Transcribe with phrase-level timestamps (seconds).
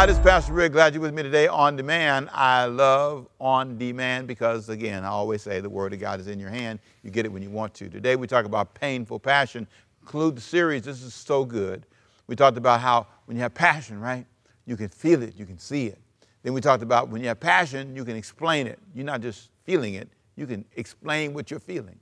[0.00, 0.72] Hi, this is Pastor Rick.
[0.72, 2.30] Glad you're with me today on demand.
[2.32, 6.40] I love on demand because, again, I always say the Word of God is in
[6.40, 6.78] your hand.
[7.02, 7.90] You get it when you want to.
[7.90, 9.66] Today we talk about painful passion.
[9.98, 10.84] Conclude the series.
[10.84, 11.84] This is so good.
[12.28, 14.24] We talked about how when you have passion, right,
[14.64, 15.98] you can feel it, you can see it.
[16.44, 18.78] Then we talked about when you have passion, you can explain it.
[18.94, 21.98] You're not just feeling it, you can explain what you're feeling.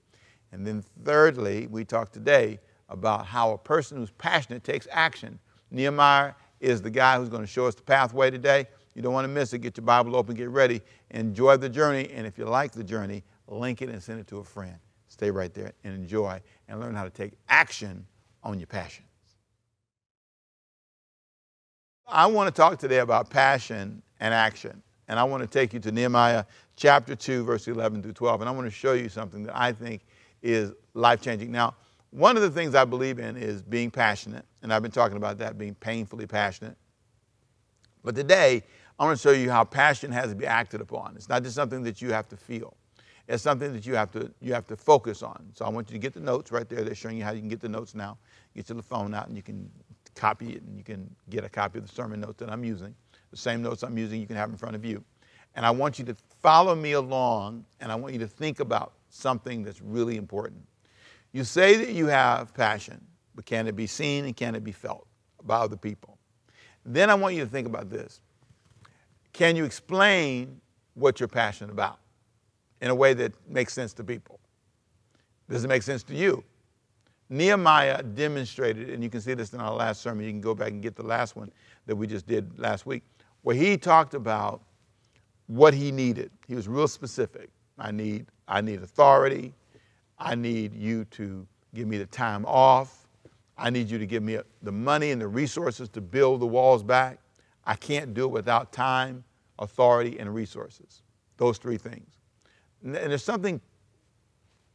[0.52, 5.40] And then thirdly, we talked today about how a person who's passionate takes action.
[5.72, 8.66] Nehemiah is the guy who's going to show us the pathway today.
[8.94, 9.58] You don't want to miss it.
[9.58, 12.10] Get your Bible open, get ready, enjoy the journey.
[12.12, 14.76] And if you like the journey, link it and send it to a friend.
[15.08, 18.06] Stay right there and enjoy and learn how to take action
[18.42, 19.06] on your passions.
[22.06, 24.82] I want to talk today about passion and action.
[25.08, 26.44] And I want to take you to Nehemiah
[26.76, 28.40] chapter 2, verse 11 through 12.
[28.40, 30.02] And I want to show you something that I think
[30.42, 31.50] is life changing.
[31.50, 31.74] Now,
[32.10, 35.38] one of the things I believe in is being passionate, and I've been talking about
[35.38, 36.76] that, being painfully passionate.
[38.04, 38.62] But today,
[38.98, 41.14] I want to show you how passion has to be acted upon.
[41.16, 42.74] It's not just something that you have to feel.
[43.28, 45.50] It's something that you have to you have to focus on.
[45.52, 46.82] So I want you to get the notes right there.
[46.82, 48.16] They're showing you how you can get the notes now.
[48.56, 49.70] Get your phone out and you can
[50.14, 52.94] copy it and you can get a copy of the sermon notes that I'm using.
[53.30, 55.04] The same notes I'm using you can have in front of you.
[55.54, 58.94] And I want you to follow me along and I want you to think about
[59.10, 60.62] something that's really important.
[61.32, 63.04] You say that you have passion,
[63.38, 65.06] but can it be seen and can it be felt
[65.44, 66.18] by other people?
[66.84, 68.20] Then I want you to think about this.
[69.32, 70.60] Can you explain
[70.94, 72.00] what you're passionate about
[72.80, 74.40] in a way that makes sense to people?
[75.48, 76.42] Does it make sense to you?
[77.28, 80.24] Nehemiah demonstrated, and you can see this in our last sermon.
[80.24, 81.52] You can go back and get the last one
[81.86, 83.04] that we just did last week,
[83.42, 84.62] where he talked about
[85.46, 86.32] what he needed.
[86.48, 87.50] He was real specific.
[87.78, 89.54] I need, I need authority.
[90.18, 93.04] I need you to give me the time off.
[93.58, 96.82] I need you to give me the money and the resources to build the walls
[96.82, 97.18] back.
[97.64, 99.24] I can't do it without time,
[99.58, 101.02] authority, and resources.
[101.36, 102.08] Those three things.
[102.84, 103.60] And there's something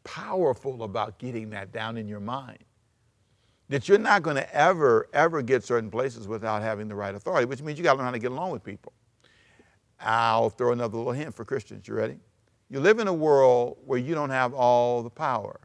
[0.03, 2.59] powerful about getting that down in your mind.
[3.69, 7.45] That you're not going to ever, ever get certain places without having the right authority,
[7.45, 8.91] which means you got to learn how to get along with people.
[9.99, 11.87] I'll throw another little hint for Christians.
[11.87, 12.17] You ready?
[12.69, 15.61] You live in a world where you don't have all the power.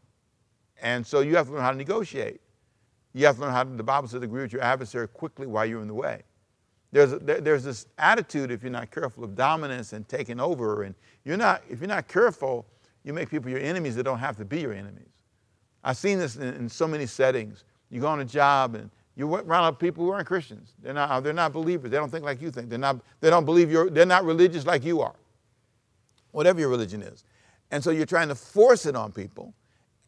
[0.81, 2.41] And so you have to learn how to negotiate.
[3.15, 5.67] You have to learn how to, the Bible says, agree with your adversary quickly while
[5.67, 6.23] you're in the way.
[6.93, 10.85] There's, there, there's this attitude, if you're not careful, of dominance and taking over.
[10.85, 12.67] And you're not, if you're not careful,
[13.05, 15.09] you make people your enemies that don't have to be your enemies.
[15.85, 17.65] I've seen this in, in so many settings.
[17.91, 20.75] You go on a job and you around up people who aren't Christians.
[20.83, 21.91] They're not, uh, they're not believers.
[21.91, 22.69] They don't think like you think.
[22.69, 25.15] They're not, they don't believe you're, they're not religious like you are
[26.33, 27.25] whatever your religion is.
[27.71, 29.53] And so you're trying to force it on people,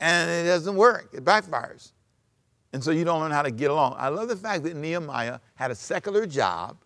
[0.01, 1.11] and it doesn't work.
[1.13, 1.93] It backfires.
[2.73, 3.97] And so you don't learn how to get along.
[3.99, 6.77] I love the fact that Nehemiah had a secular job,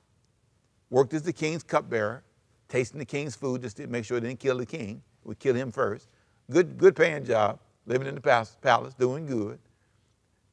[0.91, 2.22] worked as the king's cupbearer,
[2.69, 5.03] tasting the king's food just to make sure it didn't kill the king.
[5.25, 6.09] It would kill him first.
[6.50, 9.59] Good, good paying job, living in the palace, doing good,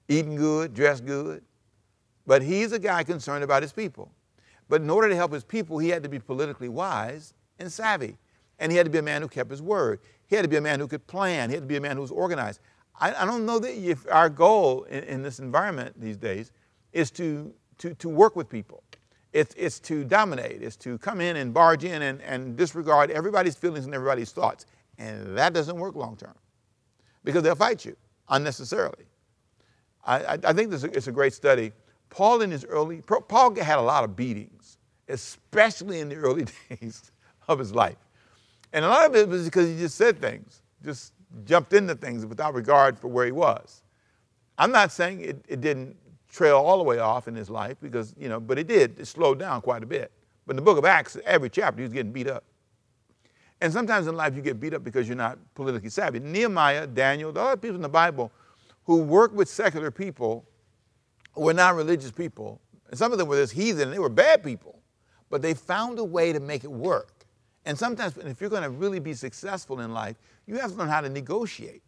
[0.08, 1.44] eating good, dressed good.
[2.28, 4.12] But he's a guy concerned about his people.
[4.70, 8.18] But in order to help his people, he had to be politically wise and savvy.
[8.59, 10.00] And he had to be a man who kept his word.
[10.28, 11.50] He had to be a man who could plan.
[11.50, 12.62] He had to be a man who was organized.
[13.00, 16.52] I, I don't know that if our goal in, in, this environment these days
[16.94, 18.84] is to, to, to work with people.
[19.34, 20.62] It's, it's to dominate.
[20.62, 24.66] It's to come in and barge in and, and disregard everybody's feelings and everybody's thoughts.
[24.97, 26.35] And that doesn't work long term
[27.24, 27.96] because they'll fight you
[28.29, 29.06] unnecessarily.
[30.06, 31.72] I, I, think this, it's a great study.
[32.09, 34.78] Paul in his early, Paul had a lot of beatings,
[35.08, 37.12] especially in the early days
[37.47, 37.97] of his life.
[38.73, 41.13] And a lot of it was because he just said things, just
[41.46, 43.84] jumped into things without regard for where he was.
[44.58, 45.96] I'm not saying it, it didn't
[46.30, 49.00] trail all the way off in his life because, you know, but it did.
[49.00, 50.12] It slowed down quite a bit.
[50.46, 52.44] But in the book of Acts, every chapter, he was getting beat up.
[53.62, 56.20] And sometimes in life, you get beat up because you're not politically savvy.
[56.20, 58.31] Nehemiah, Daniel, there are people in the Bible
[58.86, 60.46] who worked with secular people
[61.35, 62.59] were not religious people.
[62.90, 64.79] And some of them were this heathen, and they were bad people.
[65.29, 67.21] But they found a way to make it work.
[67.66, 70.17] And sometimes, if you're going to really be successful in life,
[70.47, 71.84] you have to learn how to negotiate.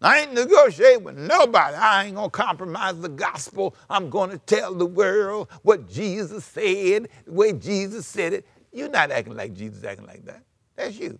[0.00, 1.76] I ain't negotiate with nobody.
[1.76, 3.74] I ain't going to compromise the gospel.
[3.90, 8.46] I'm going to tell the world what Jesus said, the way Jesus said it.
[8.72, 10.44] You're not acting like Jesus acting like that.
[10.76, 11.18] That's you.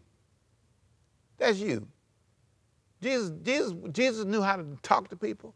[1.38, 1.88] That's you.
[3.02, 5.54] Jesus, Jesus, Jesus knew how to talk to people.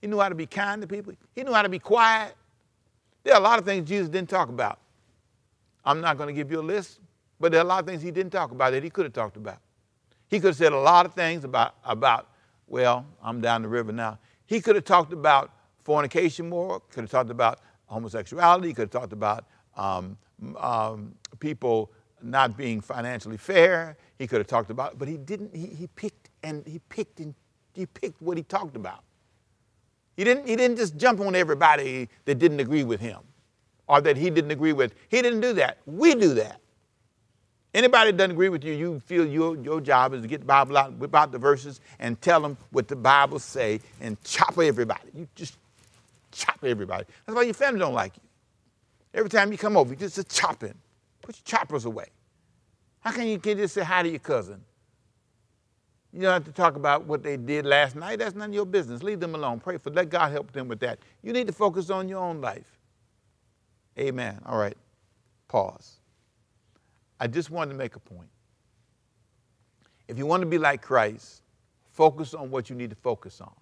[0.00, 1.12] He knew how to be kind to people.
[1.34, 2.34] He knew how to be quiet.
[3.22, 4.78] There are a lot of things Jesus didn't talk about.
[5.84, 7.00] I'm not going to give you a list.
[7.42, 9.12] But there are a lot of things he didn't talk about that he could have
[9.12, 9.58] talked about.
[10.28, 12.28] He could have said a lot of things about, about
[12.68, 14.20] well, I'm down the river now.
[14.46, 15.50] He could have talked about
[15.82, 19.46] fornication more, could have talked about homosexuality, could have talked about
[19.76, 20.16] um,
[20.56, 21.90] um, people
[22.22, 23.96] not being financially fair.
[24.20, 25.52] He could have talked about, but he didn't.
[25.52, 27.34] He, he picked and he picked and
[27.74, 29.02] he picked what he talked about.
[30.16, 33.18] He didn't, he didn't just jump on everybody that didn't agree with him
[33.88, 34.94] or that he didn't agree with.
[35.08, 35.78] He didn't do that.
[35.86, 36.61] We do that.
[37.74, 40.46] Anybody that doesn't agree with you, you feel your, your job is to get the
[40.46, 44.58] Bible out, whip out the verses, and tell them what the Bible say, and chop
[44.58, 45.08] everybody.
[45.14, 45.56] You just
[46.32, 47.06] chop everybody.
[47.26, 48.22] That's why your family don't like you.
[49.14, 50.74] Every time you come over, you just a chopping.
[51.22, 52.06] Put your choppers away.
[53.00, 54.62] How can you can just say hi to your cousin?
[56.12, 58.18] You don't have to talk about what they did last night.
[58.18, 59.02] That's none of your business.
[59.02, 59.60] Leave them alone.
[59.60, 60.98] Pray for let God help them with that.
[61.22, 62.78] You need to focus on your own life.
[63.98, 64.38] Amen.
[64.44, 64.76] All right.
[65.48, 66.01] Pause.
[67.22, 68.28] I just wanted to make a point.
[70.08, 71.42] If you want to be like Christ,
[71.92, 73.52] focus on what you need to focus on.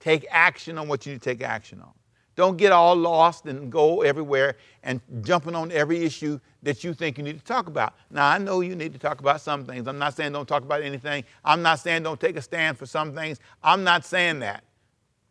[0.00, 1.92] Take action on what you need to take action on.
[2.34, 7.16] Don't get all lost and go everywhere and jumping on every issue that you think
[7.16, 7.94] you need to talk about.
[8.10, 9.86] Now, I know you need to talk about some things.
[9.86, 11.22] I'm not saying don't talk about anything.
[11.44, 13.38] I'm not saying don't take a stand for some things.
[13.62, 14.64] I'm not saying that.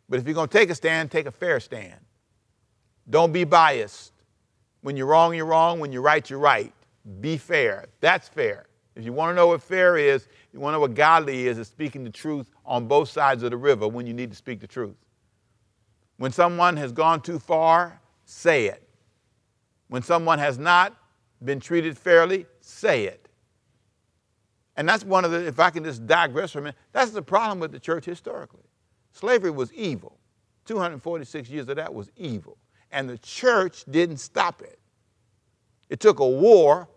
[0.08, 2.00] But if you're going to take a stand, take a fair stand.
[3.10, 4.12] Don't be biased.
[4.80, 5.78] When you're wrong, you're wrong.
[5.78, 6.72] When you're right, you're right.
[7.20, 7.86] Be fair.
[8.00, 8.66] That's fair.
[8.96, 11.58] If you want to know what fair is, you want to know what godly is,
[11.58, 14.60] is speaking the truth on both sides of the river when you need to speak
[14.60, 14.96] the truth.
[16.18, 18.86] When someone has gone too far, say it.
[19.88, 20.96] When someone has not
[21.42, 23.28] been treated fairly, say it.
[24.76, 27.22] And that's one of the, if I can just digress for a minute, that's the
[27.22, 28.64] problem with the church historically.
[29.12, 30.18] Slavery was evil.
[30.66, 32.58] 246 years of that was evil.
[32.92, 34.79] And the church didn't stop it.
[35.90, 36.88] It took a war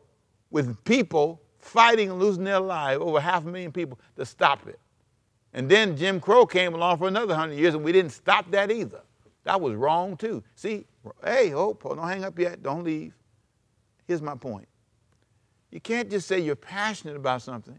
[0.51, 4.79] with people fighting and losing their lives, over half a million people, to stop it.
[5.53, 8.71] And then Jim Crow came along for another hundred years, and we didn't stop that
[8.71, 9.01] either.
[9.43, 10.43] That was wrong too.
[10.55, 10.85] See,
[11.23, 13.13] hey, hope, oh, don't hang up yet, don't leave.
[14.07, 14.67] Here's my point.
[15.71, 17.77] You can't just say you're passionate about something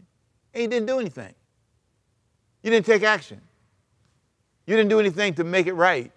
[0.53, 1.33] and you didn't do anything.
[2.61, 3.39] You didn't take action.
[4.65, 6.11] You didn't do anything to make it right.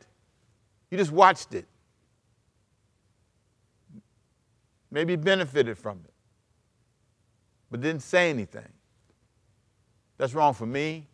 [0.91, 1.67] You just watched it.
[4.91, 6.13] Maybe benefited from it,
[7.71, 8.69] but didn't say anything.
[10.17, 11.07] That's wrong for me.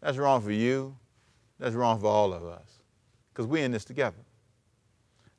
[0.00, 0.96] That's wrong for you.
[1.58, 2.80] That's wrong for all of us
[3.32, 4.24] because we're in this together.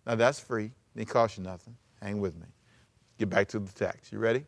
[0.06, 0.72] Now that's free.
[0.96, 1.76] It cost you nothing.
[2.02, 2.48] Hang with me.
[3.18, 4.12] Get back to the text.
[4.12, 4.44] You ready?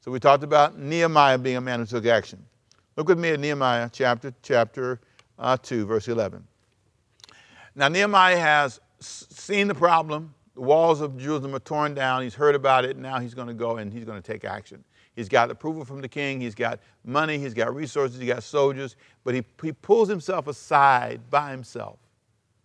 [0.00, 2.44] So we talked about Nehemiah being a man who took action.
[2.96, 5.00] Look with me at Nehemiah chapter chapter
[5.38, 6.44] uh, two, verse eleven.
[7.74, 10.34] Now Nehemiah has seen the problem.
[10.56, 12.22] The walls of Jerusalem are torn down.
[12.22, 12.96] He's heard about it.
[12.96, 14.82] Now he's going to go and he's going to take action.
[15.14, 16.40] He's got approval from the king.
[16.40, 17.38] He's got money.
[17.38, 18.18] He's got resources.
[18.18, 18.96] He's got soldiers.
[19.22, 21.98] But he, he pulls himself aside by himself.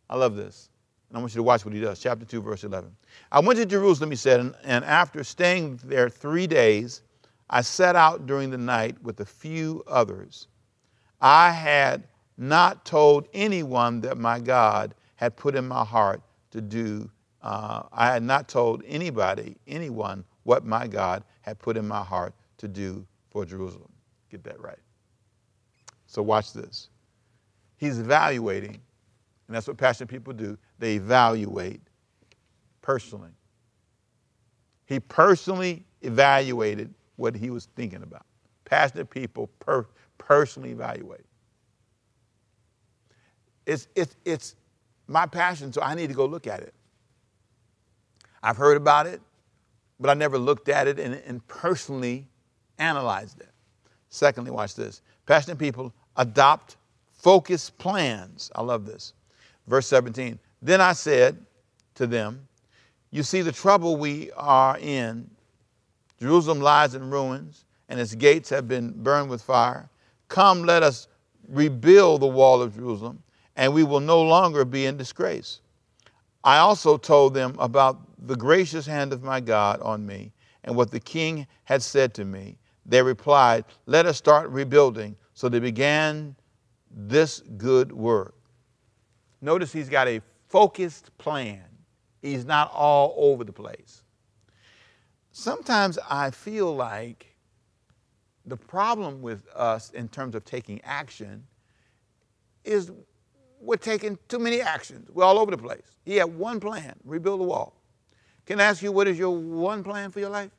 [0.09, 0.69] I love this.
[1.09, 1.99] And I want you to watch what he does.
[1.99, 2.95] Chapter 2, verse 11.
[3.29, 7.01] I went to Jerusalem, he said, and, and after staying there three days,
[7.49, 10.47] I set out during the night with a few others.
[11.19, 16.21] I had not told anyone that my God had put in my heart
[16.51, 17.09] to do.
[17.43, 22.33] Uh, I had not told anybody, anyone, what my God had put in my heart
[22.57, 23.91] to do for Jerusalem.
[24.29, 24.79] Get that right.
[26.07, 26.89] So watch this.
[27.77, 28.81] He's evaluating
[29.51, 30.57] and that's what passionate people do.
[30.79, 31.81] They evaluate
[32.81, 33.31] personally.
[34.85, 38.25] He personally evaluated what he was thinking about.
[38.63, 39.87] Passionate people per-
[40.17, 41.25] personally evaluate.
[43.65, 44.55] It's, it's, it's
[45.07, 46.73] my passion, so I need to go look at it.
[48.43, 49.21] I've heard about it,
[49.99, 52.27] but I never looked at it and, and personally
[52.77, 53.49] analyzed it.
[54.09, 55.01] Secondly, watch this.
[55.25, 56.77] Passionate people adopt
[57.13, 58.51] focused plans.
[58.55, 59.13] I love this.
[59.67, 61.37] Verse 17 Then I said
[61.95, 62.47] to them,
[63.11, 65.29] You see the trouble we are in.
[66.19, 69.89] Jerusalem lies in ruins, and its gates have been burned with fire.
[70.27, 71.07] Come, let us
[71.47, 73.21] rebuild the wall of Jerusalem,
[73.55, 75.61] and we will no longer be in disgrace.
[76.43, 80.33] I also told them about the gracious hand of my God on me
[80.63, 82.57] and what the king had said to me.
[82.85, 85.15] They replied, Let us start rebuilding.
[85.33, 86.35] So they began
[86.89, 88.35] this good work.
[89.41, 91.63] Notice he's got a focused plan.
[92.21, 94.03] He's not all over the place.
[95.31, 97.35] Sometimes I feel like
[98.45, 101.45] the problem with us in terms of taking action
[102.63, 102.91] is
[103.61, 105.09] we're taking too many actions.
[105.11, 105.81] We're all over the place.
[106.03, 107.73] He had one plan rebuild the wall.
[108.45, 110.51] Can I ask you, what is your one plan for your life?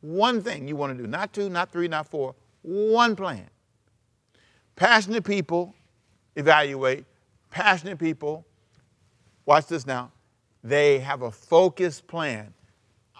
[0.00, 3.48] One thing you want to do, not two, not three, not four, one plan.
[4.76, 5.74] Passionate people
[6.36, 7.04] evaluate
[7.52, 8.44] passionate people,
[9.46, 10.10] watch this now,
[10.64, 12.52] they have a focused plan.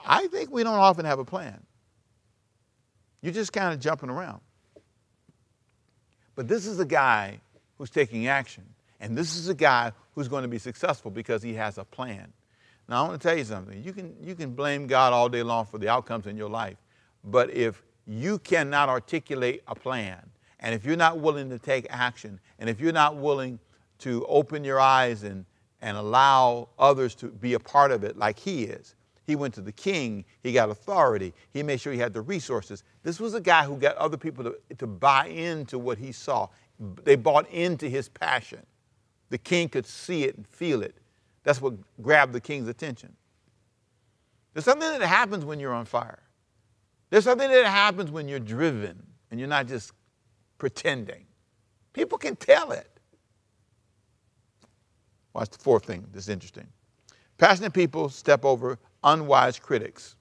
[0.04, 1.60] I think we don't often have a plan.
[3.20, 4.40] You're just kind of jumping around.
[6.34, 7.40] But this is a guy
[7.78, 8.64] who's taking action.
[9.02, 12.32] And this is a guy who's going to be successful because he has a plan.
[12.88, 13.82] Now, I want to tell you something.
[13.82, 16.76] You can, you can blame God all day long for the outcomes in your life,
[17.24, 20.20] but if you cannot articulate a plan,
[20.60, 23.58] and if you're not willing to take action, and if you're not willing
[23.98, 25.44] to open your eyes and,
[25.80, 28.94] and allow others to be a part of it like he is,
[29.24, 32.84] he went to the king, he got authority, he made sure he had the resources.
[33.02, 36.48] This was a guy who got other people to, to buy into what he saw.
[37.04, 38.64] They bought into his passion.
[39.32, 40.94] The king could see it and feel it.
[41.42, 41.72] That's what
[42.02, 43.16] grabbed the king's attention.
[44.52, 46.22] There's something that happens when you're on fire.
[47.08, 49.92] There's something that happens when you're driven and you're not just
[50.58, 51.24] pretending.
[51.94, 52.90] People can tell it.
[55.32, 56.66] Watch the fourth thing that's interesting.
[57.38, 60.14] Passionate people step over unwise critics.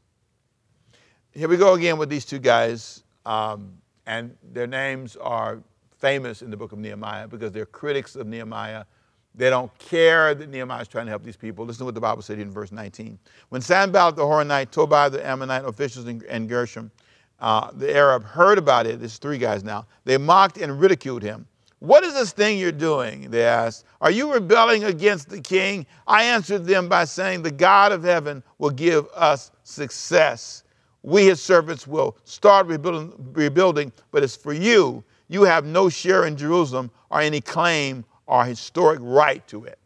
[1.33, 3.73] Here we go again with these two guys, um,
[4.05, 5.61] and their names are
[5.97, 8.85] famous in the book of Nehemiah because they're critics of Nehemiah.
[9.33, 11.65] They don't care that Nehemiah is trying to help these people.
[11.65, 13.17] Listen to what the Bible said in verse 19.
[13.49, 16.91] When Sanballat the Horonite, Tobiah the Ammonite officials, and Gershom,
[17.39, 21.47] uh, the Arab, heard about it, there's three guys now, they mocked and ridiculed him.
[21.79, 23.31] What is this thing you're doing?
[23.31, 23.85] They asked.
[24.01, 25.87] Are you rebelling against the king?
[26.05, 30.63] I answered them by saying, The God of heaven will give us success.
[31.01, 35.03] We, his servants, will start rebuilding, rebuilding, but it's for you.
[35.27, 39.77] You have no share in Jerusalem or any claim or historic right to it.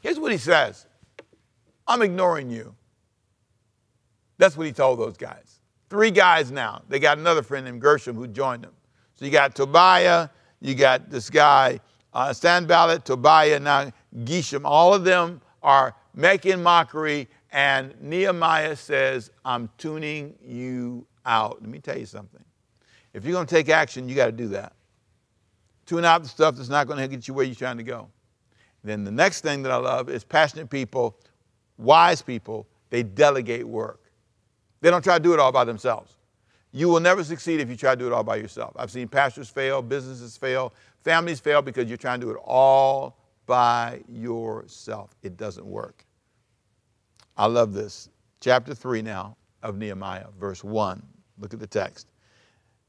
[0.00, 0.86] Here's what he says
[1.86, 2.74] I'm ignoring you.
[4.36, 5.60] That's what he told those guys.
[5.88, 6.82] Three guys now.
[6.88, 8.72] They got another friend named Gershom who joined them.
[9.14, 10.28] So you got Tobiah,
[10.60, 11.78] you got this guy,
[12.12, 13.92] uh, Sanballat, Tobiah, now
[14.24, 14.62] Geshem.
[14.64, 21.60] All of them are making mockery, and Nehemiah says, I'm tuning you out.
[21.60, 22.42] Let me tell you something.
[23.14, 24.72] If you're going to take action, you got to do that.
[25.86, 28.08] Tune out the stuff that's not going to get you where you're trying to go.
[28.84, 31.16] Then the next thing that I love is passionate people,
[31.78, 34.00] wise people, they delegate work.
[34.80, 36.16] They don't try to do it all by themselves.
[36.72, 38.72] You will never succeed if you try to do it all by yourself.
[38.76, 40.72] I've seen pastors fail, businesses fail,
[41.04, 45.14] families fail because you're trying to do it all by yourself.
[45.22, 46.04] It doesn't work.
[47.36, 48.08] I love this.
[48.40, 51.02] Chapter 3 now of Nehemiah, verse 1.
[51.38, 52.11] Look at the text.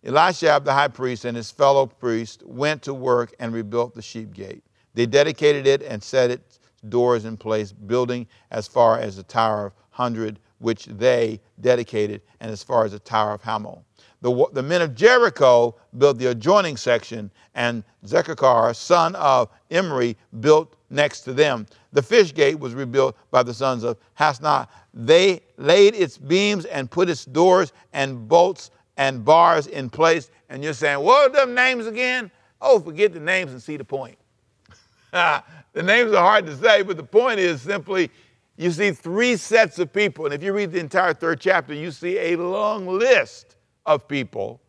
[0.05, 4.33] Eliashib, the high priest, and his fellow priests went to work and rebuilt the sheep
[4.33, 4.63] gate.
[4.93, 9.67] They dedicated it and set its doors in place, building as far as the Tower
[9.67, 13.83] of Hundred which they dedicated, and as far as the Tower of Hamel.
[14.21, 20.77] The, the men of Jericho built the adjoining section, and Zechariah, son of Imri, built
[20.89, 21.65] next to them.
[21.91, 24.67] The fish gate was rebuilt by the sons of Hasnah.
[24.93, 30.29] They laid its beams and put its doors and bolts and bars in place.
[30.49, 32.31] And you're saying, what are them names again?
[32.61, 34.17] Oh, forget the names and see the point.
[35.11, 35.43] the
[35.83, 38.09] names are hard to say, but the point is simply
[38.57, 40.25] you see three sets of people.
[40.25, 44.61] And if you read the entire third chapter, you see a long list of people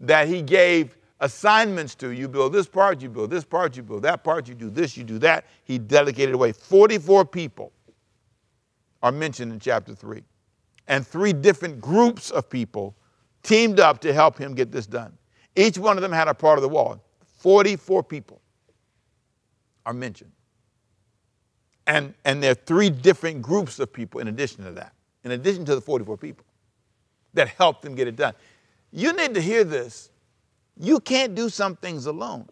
[0.00, 2.10] that he gave assignments to.
[2.10, 4.96] You build this part, you build this part, you build that part, you do this,
[4.96, 5.46] you do that.
[5.64, 6.52] He delegated away.
[6.52, 7.72] 44 people
[9.02, 10.22] are mentioned in chapter 3.
[10.88, 12.94] And three different groups of people
[13.42, 15.16] teamed up to help him get this done.
[15.56, 17.02] Each one of them had a part of the wall.
[17.38, 18.40] 44 people
[19.84, 20.32] are mentioned.
[21.86, 24.94] And, and there are three different groups of people in addition to that,
[25.24, 26.46] in addition to the 44 people
[27.34, 28.34] that helped them get it done.
[28.92, 30.10] You need to hear this.
[30.76, 32.48] You can't do some things alone.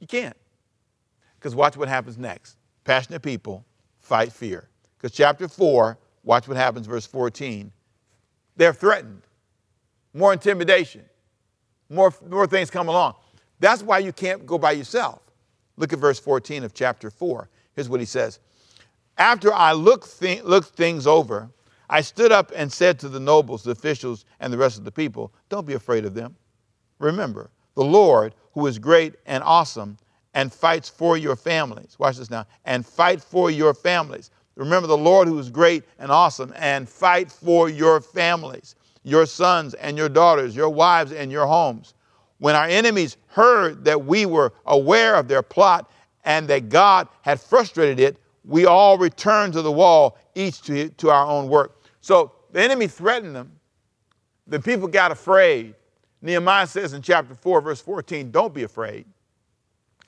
[0.00, 0.36] You can't.
[1.38, 2.56] Because watch what happens next.
[2.84, 3.64] Passionate people
[4.00, 4.68] fight fear.
[4.96, 7.72] Because chapter 4, watch what happens, verse 14.
[8.56, 9.22] They're threatened.
[10.14, 11.04] More intimidation.
[11.88, 13.14] More, more things come along.
[13.60, 15.20] That's why you can't go by yourself.
[15.76, 17.48] Look at verse 14 of chapter 4.
[17.74, 18.40] Here's what he says
[19.18, 21.50] After I looked, looked things over,
[21.88, 24.92] I stood up and said to the nobles, the officials, and the rest of the
[24.92, 26.34] people, Don't be afraid of them.
[26.98, 29.98] Remember, the Lord, who is great and awesome,
[30.34, 31.96] and fights for your families.
[31.98, 32.46] Watch this now.
[32.64, 34.30] And fight for your families.
[34.56, 39.74] Remember the Lord who is great and awesome, and fight for your families, your sons
[39.74, 41.94] and your daughters, your wives and your homes.
[42.38, 45.90] When our enemies heard that we were aware of their plot
[46.24, 51.10] and that God had frustrated it, we all returned to the wall, each to, to
[51.10, 51.82] our own work.
[52.00, 53.52] So the enemy threatened them.
[54.46, 55.74] The people got afraid.
[56.22, 59.04] Nehemiah says in chapter 4, verse 14, don't be afraid.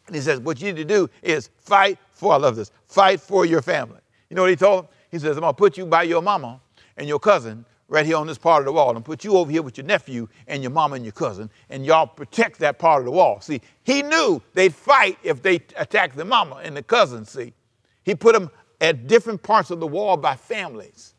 [0.07, 3.21] And he says, what you need to do is fight for, I love this, fight
[3.21, 4.01] for your family.
[4.31, 4.91] You know what he told them?
[5.11, 6.61] He says, I'm going to put you by your mama
[6.97, 9.51] and your cousin right here on this part of the wall and put you over
[9.51, 13.01] here with your nephew and your mama and your cousin, and y'all protect that part
[13.01, 13.41] of the wall.
[13.41, 17.55] See, he knew they'd fight if they attacked the mama and the cousin, see.
[18.03, 21.15] He put them at different parts of the wall by families.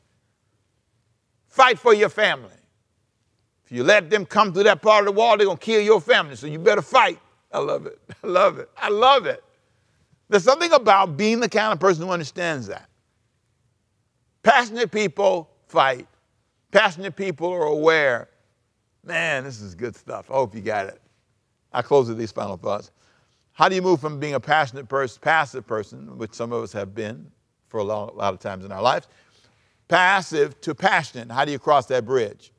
[1.47, 2.51] Fight for your family.
[3.65, 5.81] If you let them come through that part of the wall, they're going to kill
[5.81, 7.19] your family, so you better fight.
[7.51, 7.99] I love it.
[8.23, 8.69] I love it.
[8.77, 9.43] I love it.
[10.27, 12.88] There's something about being the kind of person who understands that.
[14.43, 16.07] Passionate people fight.
[16.71, 18.29] Passionate people are aware.
[19.03, 20.29] Man, this is good stuff.
[20.29, 21.01] I hope you got it.
[21.71, 22.91] I close with these final thoughts.
[23.53, 26.71] How do you move from being a passionate person, passive person, which some of us
[26.73, 27.29] have been
[27.67, 29.07] for a lot, a lot of times in our lives,
[29.87, 31.31] passive to passionate?
[31.31, 32.53] How do you cross that bridge?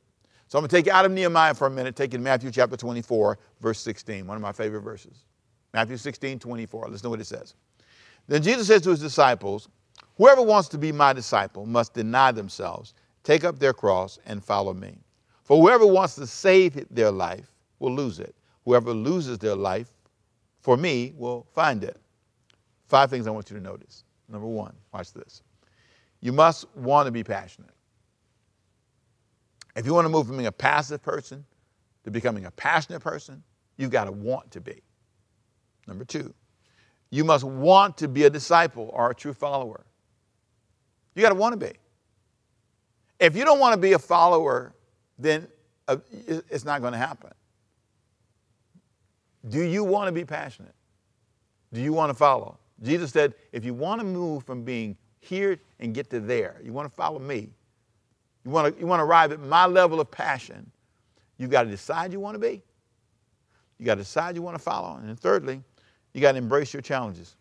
[0.48, 2.24] So I'm going to take you out of Nehemiah for a minute, take you to
[2.24, 5.24] Matthew chapter 24, verse 16, one of my favorite verses.
[5.72, 6.88] Matthew 16, 24.
[6.88, 7.54] Listen to what it says.
[8.26, 9.68] Then Jesus says to his disciples,
[10.16, 14.74] Whoever wants to be my disciple must deny themselves, take up their cross, and follow
[14.74, 14.98] me.
[15.44, 18.34] For whoever wants to save their life will lose it.
[18.64, 19.90] Whoever loses their life
[20.60, 21.98] for me will find it.
[22.86, 24.04] Five things I want you to notice.
[24.28, 25.42] Number one, watch this.
[26.20, 27.70] You must want to be passionate.
[29.74, 31.44] If you want to move from being a passive person
[32.04, 33.42] to becoming a passionate person,
[33.76, 34.82] you've got to want to be.
[35.86, 36.34] Number two,
[37.10, 39.86] you must want to be a disciple or a true follower.
[41.20, 41.72] You got to want to be.
[43.18, 44.72] If you don't want to be a follower,
[45.18, 45.46] then
[45.86, 47.28] uh, it's not going to happen.
[49.50, 50.72] Do you want to be passionate?
[51.74, 52.56] Do you want to follow?
[52.82, 56.72] Jesus said, if you want to move from being here and get to there, you
[56.72, 57.50] want to follow me,
[58.42, 60.70] you want to, you want to arrive at my level of passion,
[61.36, 62.62] you've got to decide you want to be.
[63.78, 64.96] You got to decide you want to follow.
[64.96, 65.60] And thirdly,
[66.14, 67.36] you got to embrace your challenges.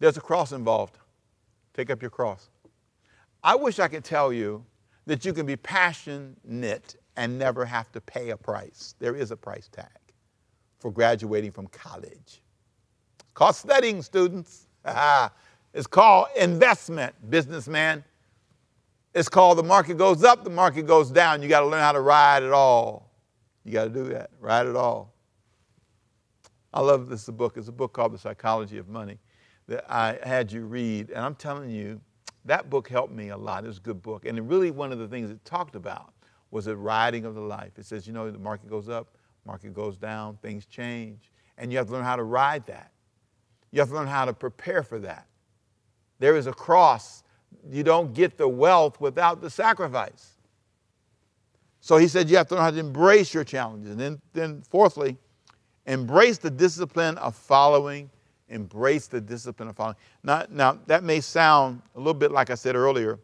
[0.00, 0.98] There's a cross involved.
[1.74, 2.50] Take up your cross.
[3.42, 4.64] I wish I could tell you
[5.06, 8.94] that you can be passionate and never have to pay a price.
[8.98, 9.86] There is a price tag
[10.78, 12.42] for graduating from college.
[13.34, 14.66] Called studying, students.
[15.74, 18.04] it's called investment, businessman.
[19.14, 21.42] It's called the market goes up, the market goes down.
[21.42, 23.10] You got to learn how to ride it all.
[23.64, 25.12] You got to do that, ride it all.
[26.72, 27.56] I love this book.
[27.56, 29.18] It's a book called The Psychology of Money
[29.68, 31.10] that I had you read.
[31.10, 32.00] And I'm telling you,
[32.44, 33.64] that book helped me a lot.
[33.64, 34.24] It was a good book.
[34.24, 36.12] And really, one of the things it talked about
[36.50, 37.78] was the riding of the life.
[37.78, 41.30] It says, you know, the market goes up, market goes down, things change.
[41.58, 42.90] And you have to learn how to ride that.
[43.70, 45.26] You have to learn how to prepare for that.
[46.18, 47.22] There is a cross.
[47.70, 50.32] You don't get the wealth without the sacrifice.
[51.80, 53.90] So he said you have to learn how to embrace your challenges.
[53.90, 55.16] And then, then fourthly,
[55.86, 58.10] embrace the discipline of following.
[58.48, 59.96] Embrace the discipline of following.
[60.22, 63.18] Now, now, that may sound a little bit like I said earlier.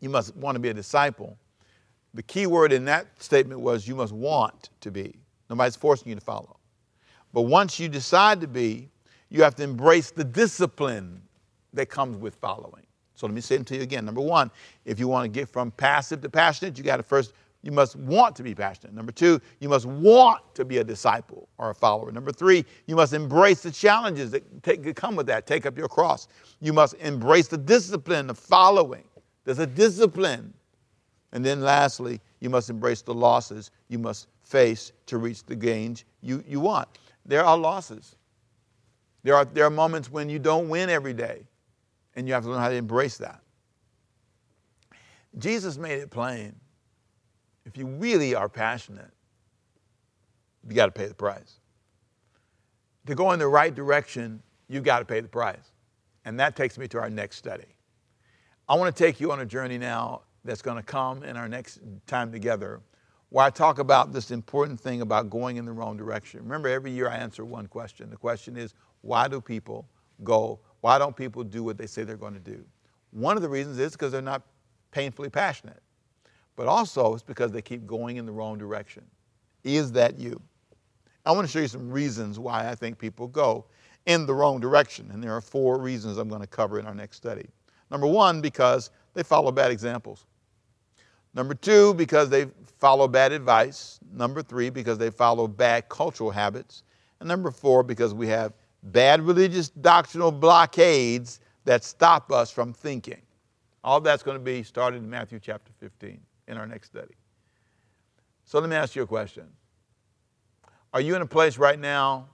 [0.00, 1.36] You must want to be a disciple.
[2.14, 5.16] The key word in that statement was you must want to be.
[5.48, 6.56] Nobody's forcing you to follow.
[7.32, 8.88] But once you decide to be,
[9.28, 11.22] you have to embrace the discipline
[11.72, 12.86] that comes with following.
[13.14, 14.04] So let me say it to you again.
[14.04, 14.50] Number one,
[14.84, 17.96] if you want to get from passive to passionate, you got to first, you must
[17.96, 18.94] want to be passionate.
[18.94, 22.10] Number two, you must want to be a disciple or a follower.
[22.10, 25.46] Number three, you must embrace the challenges that, take, that come with that.
[25.46, 26.28] Take up your cross.
[26.60, 29.04] You must embrace the discipline of following.
[29.44, 30.54] There's a discipline
[31.32, 36.04] and then lastly, you must embrace the losses you must face to reach the gains
[36.22, 36.88] you, you want.
[37.24, 38.16] There are losses.
[39.22, 41.42] There are, there are moments when you don't win every day,
[42.16, 43.40] and you have to learn how to embrace that.
[45.38, 46.54] Jesus made it plain.
[47.70, 49.12] If you really are passionate,
[50.68, 51.60] you got to pay the price.
[53.06, 55.70] To go in the right direction, you got to pay the price.
[56.24, 57.76] And that takes me to our next study.
[58.68, 61.48] I want to take you on a journey now that's going to come in our
[61.48, 61.78] next
[62.08, 62.80] time together,
[63.28, 66.40] where I talk about this important thing about going in the wrong direction.
[66.42, 68.10] Remember, every year I answer one question.
[68.10, 69.88] The question is, why do people
[70.24, 70.58] go?
[70.80, 72.64] Why don't people do what they say they're going to do?
[73.12, 74.42] One of the reasons is because they're not
[74.90, 75.80] painfully passionate,
[76.60, 79.02] but also it's because they keep going in the wrong direction.
[79.64, 80.38] Is that you?
[81.24, 83.64] I want to show you some reasons why I think people go
[84.04, 86.94] in the wrong direction, and there are four reasons I'm going to cover in our
[86.94, 87.48] next study.
[87.90, 90.26] Number one, because they follow bad examples.
[91.32, 92.44] Number two, because they
[92.78, 93.98] follow bad advice.
[94.12, 96.82] Number three, because they follow bad cultural habits.
[97.20, 103.22] And number four, because we have bad religious doctrinal blockades that stop us from thinking.
[103.82, 107.14] All that's going to be started in Matthew chapter 15 in our next study.
[108.44, 109.44] So let me ask you a question.
[110.92, 112.28] Are you in a place right now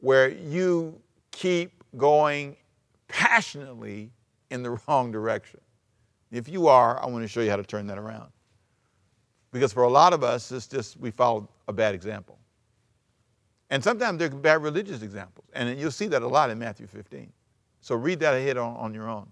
[0.00, 2.56] where you keep going
[3.08, 4.10] passionately
[4.50, 5.60] in the wrong direction.
[6.30, 8.30] If you are, I want to show you how to turn that around.
[9.50, 12.38] Because for a lot of us, it's just we follow a bad example.
[13.70, 15.46] And sometimes they're bad religious examples.
[15.54, 17.32] And you'll see that a lot in Matthew 15.
[17.80, 19.30] So read that ahead on, on your own.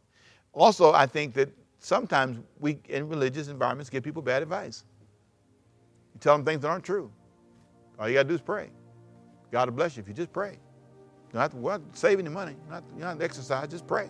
[0.53, 1.51] Also, I think that
[1.87, 4.85] sometimes we, in religious environments, give people bad advice.
[6.15, 7.13] You tell them things that aren't true.
[7.97, 8.71] All you got to do is pray.
[9.53, 10.51] God will bless you if you just pray.
[10.51, 12.57] You don't have to, save any money.
[12.69, 14.09] Not, you don't have to exercise, just pray.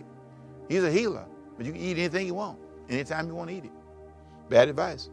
[0.70, 1.26] He's a healer,
[1.58, 2.58] but you can eat anything you want,
[2.88, 3.72] anytime you want to eat it.
[4.48, 5.10] Bad advice.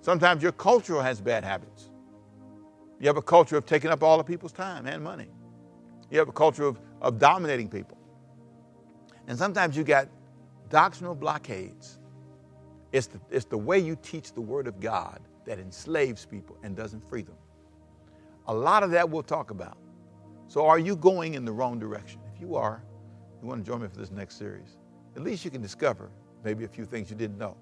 [0.00, 1.90] Sometimes your culture has bad habits.
[3.00, 5.28] You have a culture of taking up all of people's time and money.
[6.08, 7.98] You have a culture of, of dominating people.
[9.26, 10.08] And sometimes you got
[10.74, 12.00] doctrinal blockades.
[12.90, 16.74] It's the, it's the way you teach the Word of God that enslaves people and
[16.74, 17.36] doesn't free them.
[18.48, 19.78] A lot of that we'll talk about.
[20.48, 22.18] So, are you going in the wrong direction?
[22.34, 22.82] If you are,
[23.40, 24.76] you want to join me for this next series.
[25.14, 26.10] At least you can discover
[26.42, 27.56] maybe a few things you didn't know.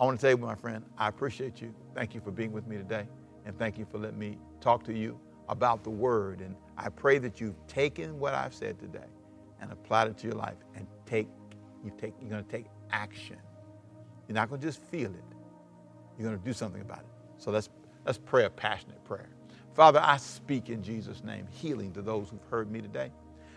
[0.00, 1.74] I want to tell you, my friend, I appreciate you.
[1.94, 3.06] Thank you for being with me today.
[3.44, 6.40] And thank you for letting me talk to you about the Word.
[6.40, 9.10] And I pray that you've taken what I've said today
[9.60, 11.28] and applied it to your life and take,
[11.84, 13.36] you take, you're going to take action.
[14.28, 15.24] You're not going to just feel it.
[16.18, 17.10] You're going to do something about it.
[17.38, 17.68] So let's,
[18.04, 19.28] let's pray a passionate prayer.
[19.74, 23.10] Father, I speak in Jesus' name healing to those who've heard me today.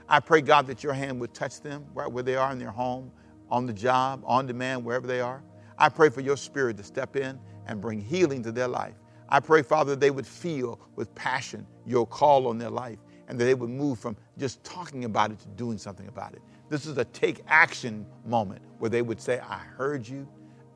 [0.08, 2.72] I pray, God, that your hand would touch them right where they are in their
[2.72, 3.12] home,
[3.50, 5.44] on the job, on demand, wherever they are.
[5.78, 8.96] I pray for your spirit to step in and bring healing to their life.
[9.30, 13.40] I pray, Father, that they would feel with passion your call on their life and
[13.40, 16.42] that they would move from just talking about it to doing something about it.
[16.74, 20.28] This is a take action moment where they would say, I heard you,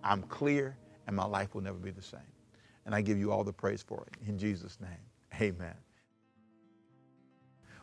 [0.03, 2.19] I'm clear, and my life will never be the same.
[2.86, 4.29] And I give you all the praise for it.
[4.29, 4.91] In Jesus' name,
[5.41, 5.73] amen.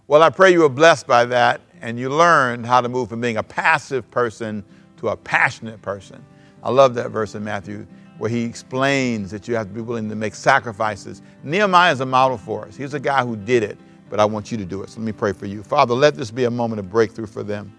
[0.06, 3.20] Well, I pray you were blessed by that and you learned how to move from
[3.20, 4.64] being a passive person
[4.98, 6.24] to a passionate person.
[6.62, 7.84] I love that verse in Matthew
[8.18, 11.20] where he explains that you have to be willing to make sacrifices.
[11.42, 12.76] Nehemiah is a model for us.
[12.76, 13.76] He's a guy who did it,
[14.08, 14.90] but I want you to do it.
[14.90, 15.64] So let me pray for you.
[15.64, 17.72] Father, let this be a moment of breakthrough for them,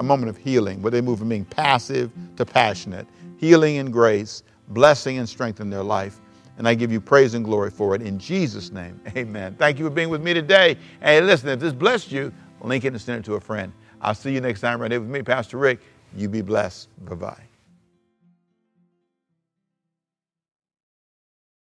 [0.00, 3.06] a moment of healing where they move from being passive to passionate,
[3.38, 6.20] healing and grace, blessing and strength in their life.
[6.58, 9.00] And I give you praise and glory for it in Jesus' name.
[9.16, 9.56] Amen.
[9.58, 10.78] Thank you for being with me today.
[11.02, 12.32] Hey, listen, if this blessed you,
[12.62, 13.72] link it and send it to a friend.
[14.02, 15.80] I'll see you next time right here with me, Pastor Rick.
[16.16, 16.88] You be blessed.
[17.06, 17.49] Bye bye.